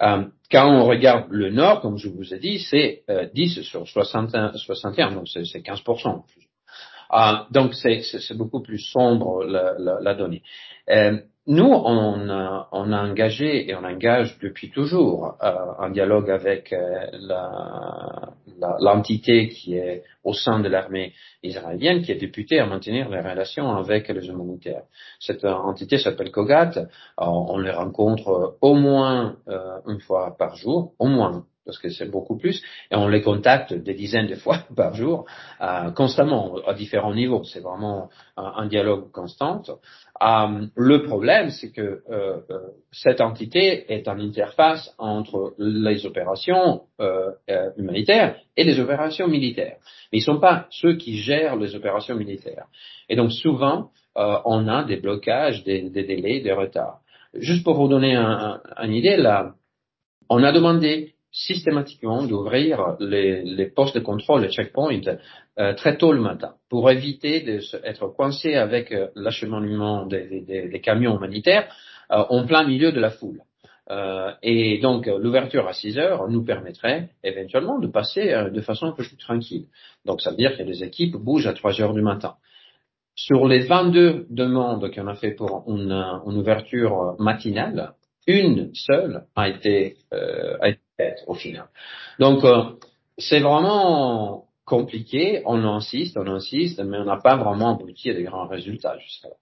euh, 0.02 0.24
quand 0.50 0.66
on 0.66 0.86
regarde 0.86 1.26
le 1.30 1.50
nord, 1.50 1.80
comme 1.82 1.98
je 1.98 2.08
vous 2.08 2.32
ai 2.32 2.38
dit, 2.38 2.58
c'est 2.58 3.02
10 3.34 3.58
euh, 3.58 3.62
sur 3.62 3.86
61, 3.86 4.52
61 4.54 5.12
donc 5.12 5.28
c'est 5.28 5.42
15%. 5.42 6.22
Ah, 7.12 7.46
donc 7.50 7.74
c'est 7.74 8.36
beaucoup 8.36 8.60
plus 8.60 8.78
sombre 8.78 9.44
la, 9.44 10.14
donnée. 10.14 10.42
Euh, 10.88 11.18
nous, 11.46 11.64
on 11.64 12.28
a, 12.30 12.68
on 12.70 12.92
a, 12.92 13.02
engagé 13.02 13.68
et 13.68 13.74
on 13.74 13.82
engage 13.82 14.38
depuis 14.38 14.70
toujours 14.70 15.34
euh, 15.42 15.52
un 15.80 15.90
dialogue 15.90 16.30
avec 16.30 16.72
euh, 16.72 17.06
l'entité 18.78 19.48
qui 19.48 19.74
est 19.74 20.04
au 20.22 20.34
sein 20.34 20.60
de 20.60 20.68
l'armée 20.68 21.12
israélienne, 21.42 22.02
qui 22.02 22.12
est 22.12 22.20
députée 22.20 22.60
à 22.60 22.66
maintenir 22.66 23.08
les 23.08 23.20
relations 23.20 23.72
avec 23.72 24.08
les 24.08 24.28
humanitaires. 24.28 24.84
Cette 25.18 25.44
entité 25.44 25.98
s'appelle 25.98 26.30
Kogat. 26.30 26.86
on 27.18 27.58
les 27.58 27.72
rencontre 27.72 28.56
au 28.60 28.74
moins 28.74 29.36
une 29.88 30.00
fois 30.00 30.36
par 30.38 30.54
jour, 30.54 30.92
au 31.00 31.06
moins 31.06 31.44
parce 31.64 31.78
que 31.78 31.90
c'est 31.90 32.10
beaucoup 32.10 32.36
plus, 32.36 32.62
et 32.90 32.96
on 32.96 33.08
les 33.08 33.22
contacte 33.22 33.74
des 33.74 33.94
dizaines 33.94 34.26
de 34.26 34.34
fois 34.34 34.64
par 34.76 34.94
jour, 34.94 35.26
euh, 35.60 35.90
constamment, 35.90 36.56
à 36.66 36.74
différents 36.74 37.14
niveaux. 37.14 37.44
C'est 37.44 37.60
vraiment 37.60 38.08
un, 38.36 38.66
dialogue 38.66 39.10
constant. 39.12 39.62
Euh, 40.22 40.66
le 40.74 41.02
problème, 41.02 41.50
c'est 41.50 41.70
que 41.70 42.02
euh, 42.10 42.40
cette 42.92 43.20
entité 43.20 43.92
est 43.92 44.08
une 44.08 44.20
interface 44.20 44.94
entre 44.98 45.54
les 45.58 46.06
opérations 46.06 46.82
humanitaires 47.76 48.36
et 48.56 48.64
les 48.64 48.78
opérations 48.78 49.28
militaires. 49.28 49.76
Mais 50.12 50.18
ils 50.18 50.22
ne 50.22 50.34
sont 50.34 50.40
pas 50.40 50.66
ceux 50.70 50.96
qui 50.96 51.16
gèrent 51.18 51.56
les 51.56 51.74
opérations 51.74 52.16
militaires. 52.16 52.66
Et 53.08 53.16
donc 53.16 53.32
souvent, 53.32 53.90
on 54.16 54.68
a 54.68 54.84
des 54.84 54.96
blocages, 54.96 55.64
des, 55.64 55.88
délais, 55.88 56.40
des 56.40 56.52
retards. 56.52 57.00
Juste 57.34 57.64
pour 57.64 57.74
vous 57.76 57.88
donner 57.88 58.16
un, 58.16 58.60
une 58.82 58.92
idée, 58.92 59.16
là, 59.16 59.54
on 60.28 60.42
a 60.42 60.52
demandé 60.52 61.14
systématiquement 61.32 62.24
d'ouvrir 62.26 62.96
les, 62.98 63.42
les, 63.42 63.66
postes 63.66 63.94
de 63.94 64.00
contrôle, 64.00 64.42
les 64.42 64.50
checkpoints, 64.50 65.00
euh, 65.58 65.74
très 65.74 65.96
tôt 65.96 66.12
le 66.12 66.20
matin, 66.20 66.54
pour 66.68 66.90
éviter 66.90 67.40
d'être 67.40 68.08
coincé 68.08 68.54
avec 68.54 68.92
euh, 68.92 69.08
l'acheminement 69.14 70.06
des, 70.06 70.42
des, 70.42 70.68
des, 70.68 70.80
camions 70.80 71.16
humanitaires 71.16 71.72
euh, 72.10 72.24
en 72.28 72.46
plein 72.46 72.66
milieu 72.66 72.92
de 72.92 73.00
la 73.00 73.10
foule. 73.10 73.42
Euh, 73.90 74.30
et 74.42 74.78
donc 74.78 75.06
l'ouverture 75.06 75.66
à 75.66 75.72
6 75.72 75.98
heures 75.98 76.28
nous 76.28 76.44
permettrait 76.44 77.08
éventuellement 77.24 77.80
de 77.80 77.88
passer 77.88 78.32
euh, 78.32 78.48
de 78.50 78.60
façon 78.60 78.86
un 78.86 78.92
peu 78.92 79.02
plus 79.02 79.16
tranquille. 79.16 79.66
Donc 80.04 80.20
ça 80.20 80.30
veut 80.30 80.36
dire 80.36 80.56
que 80.56 80.62
les 80.62 80.84
équipes 80.84 81.16
bougent 81.16 81.48
à 81.48 81.52
3 81.52 81.80
heures 81.80 81.94
du 81.94 82.02
matin. 82.02 82.36
Sur 83.16 83.48
les 83.48 83.66
22 83.66 84.26
demandes 84.30 84.92
qu'on 84.94 85.08
a 85.08 85.14
fait 85.14 85.32
pour 85.32 85.64
une, 85.66 85.92
une 85.92 86.38
ouverture 86.38 87.16
matinale, 87.18 87.94
une 88.26 88.70
seule 88.74 89.24
a 89.34 89.48
été, 89.48 89.96
euh, 90.12 90.56
a 90.60 90.68
été 90.68 90.80
au 91.26 91.34
final. 91.34 91.66
Donc, 92.18 92.44
euh, 92.44 92.62
c'est 93.18 93.40
vraiment 93.40 94.46
compliqué. 94.64 95.42
On 95.46 95.64
insiste, 95.64 96.16
on 96.16 96.26
insiste, 96.26 96.80
mais 96.80 96.98
on 96.98 97.04
n'a 97.04 97.16
pas 97.18 97.36
vraiment 97.36 97.74
abouti 97.74 98.10
à 98.10 98.14
des 98.14 98.24
grands 98.24 98.46
résultats 98.46 98.98
jusqu'à 98.98 99.28
là. 99.28 99.34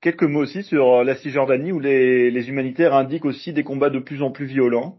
Quelques 0.00 0.24
mots 0.24 0.42
aussi 0.42 0.62
sur 0.62 0.86
euh, 0.86 1.04
la 1.04 1.16
Cisjordanie 1.16 1.72
où 1.72 1.80
les, 1.80 2.30
les, 2.30 2.48
humanitaires 2.50 2.94
indiquent 2.94 3.24
aussi 3.24 3.54
des 3.54 3.64
combats 3.64 3.88
de 3.88 4.00
plus 4.00 4.22
en 4.22 4.30
plus 4.30 4.44
violents. 4.44 4.98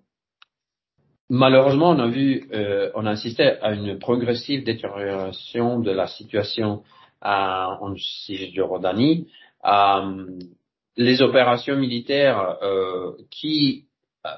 Malheureusement, 1.30 1.92
on 1.92 2.00
a 2.00 2.08
vu, 2.08 2.48
euh, 2.54 2.92
on 2.96 3.06
a 3.06 3.12
assisté 3.12 3.44
à 3.44 3.74
une 3.74 4.00
progressive 4.00 4.64
détérioration 4.64 5.80
de 5.80 5.92
la 5.92 6.08
situation 6.08 6.84
à, 7.22 7.78
en 7.82 7.96
Cisjordanie. 7.96 9.28
Euh, 9.66 10.26
les 10.98 11.22
opérations 11.22 11.76
militaires 11.76 12.58
euh, 12.62 13.12
qui, 13.32 13.88
euh, 14.26 14.30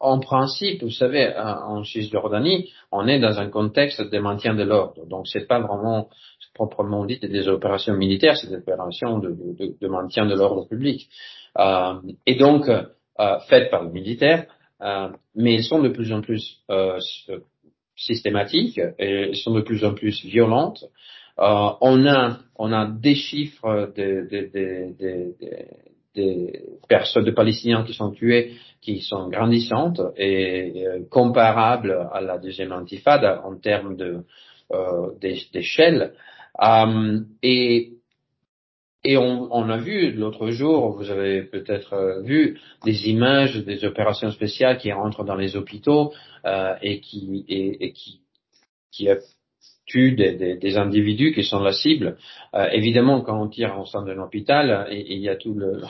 en 0.00 0.18
principe, 0.18 0.82
vous 0.82 0.90
savez, 0.90 1.32
en 1.36 1.84
Cisjordanie, 1.84 2.70
on 2.90 3.06
est 3.06 3.20
dans 3.20 3.38
un 3.38 3.48
contexte 3.48 4.00
de 4.00 4.18
maintien 4.18 4.54
de 4.54 4.62
l'ordre. 4.62 5.06
Donc, 5.06 5.28
c'est 5.28 5.46
pas 5.46 5.60
vraiment 5.60 6.08
proprement 6.54 7.04
dit 7.04 7.18
des 7.18 7.48
opérations 7.48 7.94
militaires, 7.94 8.36
c'est 8.36 8.48
des 8.48 8.56
opérations 8.56 9.18
de, 9.18 9.30
de, 9.30 9.76
de 9.80 9.88
maintien 9.88 10.26
de 10.26 10.34
l'ordre 10.34 10.66
public. 10.66 11.08
Euh, 11.58 11.94
et 12.26 12.34
donc, 12.36 12.68
euh, 12.68 13.38
faites 13.48 13.70
par 13.70 13.84
les 13.84 13.90
militaires, 13.90 14.46
euh, 14.82 15.08
mais 15.34 15.54
elles 15.54 15.64
sont 15.64 15.82
de 15.82 15.90
plus 15.90 16.12
en 16.12 16.22
plus 16.22 16.62
systématiques 17.96 18.78
et 18.78 19.28
elles 19.28 19.36
sont 19.36 19.54
de 19.54 19.60
plus 19.60 19.84
en 19.84 19.94
plus 19.94 20.24
violentes. 20.24 20.84
Euh, 21.38 21.70
on 21.80 22.06
a 22.06 22.38
on 22.56 22.72
a 22.72 22.86
des 22.86 23.14
chiffres 23.14 23.92
de, 23.96 24.28
de, 24.30 24.50
de, 24.52 25.64
des 26.14 26.64
personnes 26.88 27.24
de 27.24 27.30
Palestiniens 27.30 27.84
qui 27.84 27.94
sont 27.94 28.10
tués 28.10 28.52
qui 28.80 29.00
sont 29.00 29.28
grandissantes 29.28 30.00
et 30.16 30.86
euh, 30.86 31.00
comparables 31.10 32.08
à 32.12 32.20
la 32.20 32.38
deuxième 32.38 32.72
intifada 32.72 33.42
en 33.44 33.56
termes 33.56 33.96
de 33.96 34.24
euh, 34.72 35.10
d'échelle. 35.20 36.14
Euh, 36.62 37.20
et 37.42 37.92
et 39.02 39.16
on, 39.16 39.48
on, 39.50 39.70
a 39.70 39.78
vu 39.78 40.12
l'autre 40.12 40.50
jour, 40.50 40.94
vous 40.94 41.10
avez 41.10 41.42
peut-être 41.42 41.94
euh, 41.94 42.20
vu 42.20 42.60
des 42.84 43.08
images 43.08 43.56
des 43.64 43.84
opérations 43.84 44.30
spéciales 44.30 44.76
qui 44.76 44.92
rentrent 44.92 45.24
dans 45.24 45.36
les 45.36 45.56
hôpitaux 45.56 46.12
euh, 46.44 46.74
et 46.82 47.00
qui 47.00 47.46
et, 47.48 47.86
et 47.86 47.92
qui 47.92 48.20
qui 48.92 49.08
des, 49.94 50.76
individus 50.76 51.32
qui 51.32 51.44
sont 51.44 51.60
la 51.60 51.72
cible. 51.72 52.16
Euh, 52.54 52.68
évidemment, 52.72 53.20
quand 53.20 53.40
on 53.40 53.48
tire 53.48 53.78
en 53.78 53.84
sein 53.84 54.04
d'un 54.04 54.18
hôpital, 54.18 54.88
il, 54.90 55.18
y 55.18 55.28
a 55.28 55.36
tout 55.36 55.54
le, 55.54 55.80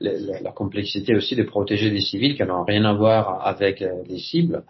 le, 0.00 0.42
la 0.42 0.52
complexité 0.52 1.14
aussi 1.14 1.36
de 1.36 1.42
protéger 1.42 1.90
des 1.90 2.00
civils 2.00 2.36
qui 2.36 2.44
n'ont 2.44 2.64
rien 2.64 2.84
à 2.84 2.92
voir 2.92 3.46
avec 3.46 3.82
euh, 3.82 4.02
les 4.08 4.18
cibles. 4.18 4.64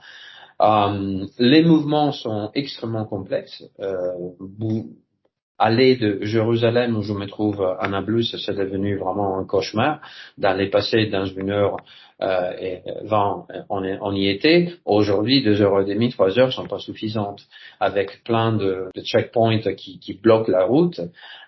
Euh, 0.60 1.26
les 1.38 1.62
mouvements 1.62 2.12
sont 2.12 2.50
extrêmement 2.54 3.04
complexes. 3.04 3.64
Euh, 3.80 4.12
aller 5.58 5.96
de 5.96 6.18
Jérusalem 6.22 6.96
où 6.96 7.02
je 7.02 7.12
me 7.12 7.26
trouve 7.26 7.62
à 7.62 7.88
Nablus, 7.88 8.24
c'est 8.24 8.56
devenu 8.56 8.96
vraiment 8.96 9.38
un 9.38 9.44
cauchemar. 9.44 10.00
D'aller 10.36 10.68
passer 10.68 11.06
dans 11.06 11.26
une 11.26 11.50
heure 11.50 11.76
euh, 12.22 12.52
et 12.60 12.82
20, 13.04 13.46
on, 13.68 14.12
y 14.14 14.28
était. 14.28 14.72
Aujourd'hui, 14.84 15.42
deux 15.42 15.60
heures 15.62 15.80
et 15.80 15.84
demie, 15.84 16.10
trois 16.10 16.38
heures 16.38 16.52
sont 16.52 16.66
pas 16.66 16.78
suffisantes, 16.78 17.42
avec 17.80 18.24
plein 18.24 18.52
de, 18.52 18.88
checkpoints 19.02 19.74
qui, 19.76 19.98
qui, 20.00 20.14
bloquent 20.14 20.50
la 20.50 20.64
route 20.64 21.00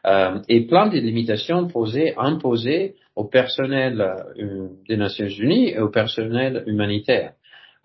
euh, 0.07 0.39
et 0.49 0.67
plein 0.67 0.89
de 0.89 0.99
limitations 0.99 1.67
posées, 1.67 2.15
imposées 2.17 2.95
au 3.17 3.25
personnel 3.25 4.01
euh, 4.01 4.69
des 4.89 4.97
Nations 4.97 5.29
Unies 5.29 5.71
et 5.71 5.81
au 5.81 5.89
personnel 5.89 6.63
humanitaire. 6.67 7.33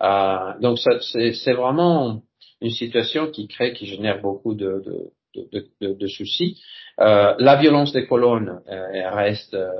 Euh, 0.02 0.52
donc, 0.60 0.78
c'est 0.78 1.52
vraiment 1.52 2.22
une 2.60 2.70
situation 2.70 3.30
qui 3.30 3.48
crée, 3.48 3.72
qui 3.72 3.86
génère 3.86 4.20
beaucoup 4.20 4.54
de, 4.54 4.82
de 4.84 5.10
de, 5.52 5.66
de, 5.80 5.92
de 5.94 6.06
soucis. 6.06 6.60
Euh, 7.00 7.34
la 7.38 7.56
violence 7.56 7.92
des 7.92 8.06
colonnes 8.06 8.60
euh, 8.68 9.10
reste 9.10 9.54
euh, 9.54 9.70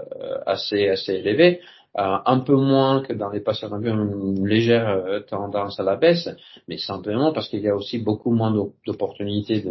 assez 0.46 0.88
assez 0.88 1.14
élevée. 1.14 1.60
un 1.94 2.40
peu 2.40 2.56
moins 2.56 3.02
que 3.02 3.14
dans 3.14 3.30
les 3.30 3.40
passés, 3.40 3.66
on 3.70 3.72
a 3.72 3.78
vu 3.78 3.88
une 3.88 4.46
légère 4.46 4.88
tendance 5.28 5.80
à 5.80 5.82
la 5.82 5.96
baisse, 5.96 6.28
mais 6.68 6.76
simplement 6.76 7.32
parce 7.32 7.48
qu'il 7.48 7.62
y 7.62 7.70
a 7.70 7.74
aussi 7.74 7.98
beaucoup 7.98 8.32
moins 8.32 8.52
d'opportunités 8.86 9.64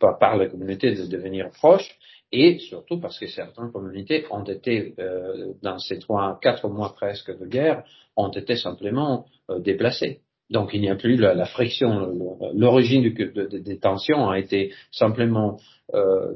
par, 0.00 0.18
par 0.18 0.36
la 0.36 0.46
communauté 0.48 0.92
de 0.92 1.06
devenir 1.06 1.50
proche 1.50 1.88
et 2.34 2.58
surtout 2.58 2.98
parce 2.98 3.18
que 3.18 3.28
certaines 3.28 3.70
communautés 3.70 4.26
ont 4.30 4.42
été, 4.42 4.94
euh, 4.98 5.52
dans 5.62 5.78
ces 5.78 6.00
trois, 6.00 6.38
quatre 6.42 6.68
mois 6.68 6.92
presque 6.92 7.36
de 7.38 7.46
guerre, 7.46 7.84
ont 8.16 8.30
été 8.30 8.56
simplement 8.56 9.26
euh, 9.50 9.60
déplacées. 9.60 10.20
Donc 10.50 10.70
il 10.74 10.80
n'y 10.80 10.90
a 10.90 10.96
plus 10.96 11.16
la, 11.16 11.46
friction, 11.46 12.12
l'origine 12.54 13.12
des 13.12 13.78
tensions 13.78 14.28
a 14.28 14.38
été 14.38 14.72
simplement 14.90 15.58
euh, 15.94 16.32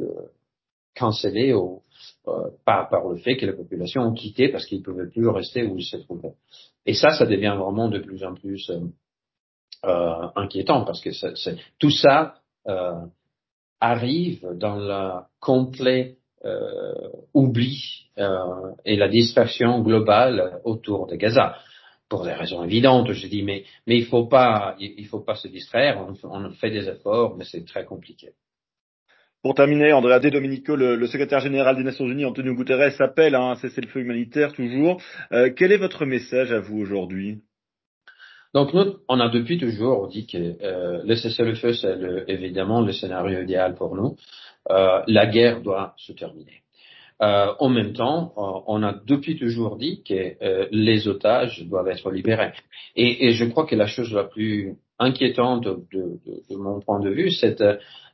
cancellée 0.96 1.52
euh, 1.52 2.32
par, 2.64 2.88
le 3.08 3.16
fait 3.18 3.36
que 3.36 3.46
les 3.46 3.52
populations 3.52 4.02
ont 4.02 4.14
quitté 4.14 4.48
parce 4.48 4.66
qu'ils 4.66 4.78
ne 4.78 4.84
pouvaient 4.84 5.08
plus 5.08 5.28
rester 5.28 5.64
où 5.64 5.76
ils 5.76 5.84
se 5.84 5.98
trouvaient. 5.98 6.34
Et 6.86 6.94
ça, 6.94 7.10
ça 7.10 7.26
devient 7.26 7.56
vraiment 7.58 7.88
de 7.88 7.98
plus 7.98 8.24
en 8.24 8.34
plus 8.34 8.70
inquiétant 10.34 10.84
parce 10.84 11.00
que 11.00 11.10
tout 11.78 11.90
ça 11.90 12.34
arrive 13.80 14.46
dans 14.56 14.76
le 14.76 15.20
complet 15.40 16.18
euh, 16.44 16.94
oubli 17.34 18.06
euh, 18.18 18.70
et 18.84 18.96
la 18.96 19.08
distraction 19.08 19.80
globale 19.80 20.60
autour 20.62 21.08
de 21.08 21.16
Gaza. 21.16 21.56
Pour 22.08 22.24
des 22.24 22.32
raisons 22.32 22.64
évidentes, 22.64 23.12
je 23.12 23.26
dis, 23.26 23.42
mais, 23.42 23.64
mais 23.86 23.98
il 23.98 24.06
faut 24.06 24.26
pas, 24.26 24.76
il, 24.78 25.06
faut 25.06 25.20
pas 25.20 25.34
se 25.34 25.46
distraire. 25.48 26.06
On, 26.24 26.50
fait 26.52 26.70
des 26.70 26.88
efforts, 26.88 27.36
mais 27.36 27.44
c'est 27.44 27.64
très 27.66 27.84
compliqué. 27.84 28.30
Pour 29.42 29.54
terminer, 29.54 29.92
Andrea 29.92 30.18
De 30.18 30.30
Domenico, 30.30 30.74
le, 30.74 31.06
secrétaire 31.06 31.40
général 31.40 31.76
des 31.76 31.84
Nations 31.84 32.06
Unies, 32.06 32.24
Antonio 32.24 32.54
Guterres, 32.54 33.00
appelle 33.00 33.34
à 33.34 33.42
un 33.42 33.54
cessez-le-feu 33.56 34.00
humanitaire 34.00 34.52
toujours. 34.52 35.00
Euh, 35.32 35.50
quel 35.54 35.70
est 35.70 35.76
votre 35.76 36.06
message 36.06 36.50
à 36.50 36.60
vous 36.60 36.78
aujourd'hui? 36.78 37.42
Donc 38.54 38.72
nous, 38.72 38.96
on 39.08 39.20
a 39.20 39.28
depuis 39.28 39.58
toujours 39.58 40.08
dit 40.08 40.26
que 40.26 40.38
euh, 40.38 41.02
le 41.04 41.14
cessez-le-feu, 41.14 41.74
c'est 41.74 41.94
évidemment 42.28 42.80
le 42.80 42.92
scénario 42.92 43.42
idéal 43.42 43.74
pour 43.74 43.94
nous. 43.94 44.16
Euh, 44.70 45.02
la 45.06 45.26
guerre 45.26 45.60
doit 45.60 45.94
se 45.98 46.12
terminer. 46.12 46.62
Euh, 47.20 47.52
en 47.58 47.68
même 47.68 47.92
temps, 47.94 48.32
euh, 48.36 48.60
on 48.66 48.82
a 48.82 48.94
depuis 49.06 49.36
toujours 49.36 49.76
dit 49.76 50.02
que 50.02 50.42
euh, 50.42 50.68
les 50.70 51.08
otages 51.08 51.64
doivent 51.66 51.88
être 51.88 52.10
libérés. 52.10 52.52
Et, 52.94 53.32
je 53.32 53.44
crois 53.46 53.66
que 53.66 53.74
la 53.74 53.86
chose 53.86 54.12
la 54.12 54.24
plus 54.24 54.76
inquiétante 54.98 55.64
de, 55.64 56.56
mon 56.56 56.80
point 56.80 57.00
de 57.00 57.10
vue, 57.10 57.30
c'est 57.30 57.62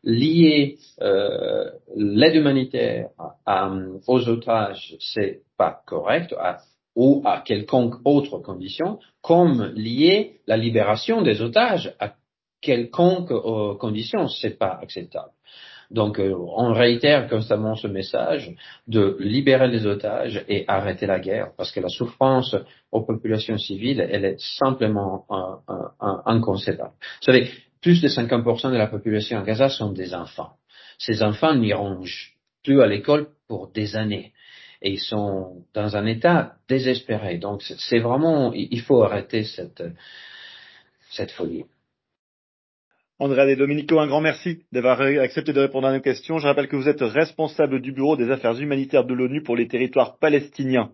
lier 0.02 0.76
l'aide 1.96 2.34
humanitaire 2.34 3.08
aux 4.06 4.28
otages, 4.28 4.96
c'est 5.00 5.40
pas 5.56 5.82
correct. 5.86 6.34
Ou 6.96 7.22
à 7.24 7.40
quelconque 7.40 7.94
autre 8.04 8.38
condition, 8.38 9.00
comme 9.22 9.72
lier 9.74 10.40
la 10.46 10.56
libération 10.56 11.22
des 11.22 11.40
otages 11.40 11.94
à 11.98 12.14
quelconque 12.64 13.30
euh, 13.30 13.74
condition, 13.74 14.26
c'est 14.26 14.58
pas 14.58 14.78
acceptable. 14.82 15.30
Donc, 15.90 16.18
euh, 16.18 16.34
on 16.56 16.72
réitère 16.72 17.28
constamment 17.28 17.74
ce 17.76 17.86
message 17.86 18.54
de 18.86 19.16
libérer 19.20 19.68
les 19.68 19.86
otages 19.86 20.44
et 20.48 20.64
arrêter 20.68 21.06
la 21.06 21.20
guerre, 21.20 21.48
parce 21.56 21.70
que 21.72 21.80
la 21.80 21.88
souffrance 21.88 22.56
aux 22.92 23.02
populations 23.02 23.58
civiles, 23.58 24.00
elle 24.00 24.24
est 24.24 24.40
simplement 24.58 25.26
inconcevable. 26.00 26.92
Vous 27.00 27.32
savez, 27.32 27.50
plus 27.80 28.00
de 28.00 28.08
50% 28.08 28.70
de 28.70 28.76
la 28.76 28.86
population 28.86 29.38
à 29.38 29.42
Gaza 29.42 29.68
sont 29.68 29.92
des 29.92 30.14
enfants. 30.14 30.54
Ces 30.98 31.22
enfants 31.22 31.54
n'iront 31.54 32.02
plus 32.62 32.80
à 32.80 32.86
l'école 32.86 33.28
pour 33.46 33.70
des 33.72 33.96
années 33.96 34.32
et 34.84 34.92
ils 34.92 35.00
sont 35.00 35.64
dans 35.74 35.96
un 35.96 36.06
état 36.06 36.56
désespéré. 36.68 37.38
Donc 37.38 37.62
c'est 37.62 37.98
vraiment, 37.98 38.52
il 38.52 38.80
faut 38.82 39.02
arrêter 39.02 39.44
cette, 39.44 39.82
cette 41.10 41.30
folie. 41.30 41.64
André 43.20 43.54
Domenico, 43.54 44.00
un 44.00 44.08
grand 44.08 44.20
merci 44.20 44.64
d'avoir 44.72 45.00
accepté 45.00 45.52
de 45.52 45.60
répondre 45.60 45.86
à 45.86 45.92
nos 45.92 46.00
questions. 46.00 46.38
Je 46.38 46.48
rappelle 46.48 46.66
que 46.66 46.74
vous 46.74 46.88
êtes 46.88 47.00
responsable 47.00 47.80
du 47.80 47.92
Bureau 47.92 48.16
des 48.16 48.32
affaires 48.32 48.58
humanitaires 48.58 49.04
de 49.04 49.14
l'ONU 49.14 49.40
pour 49.40 49.54
les 49.54 49.68
territoires 49.68 50.18
palestiniens. 50.18 50.90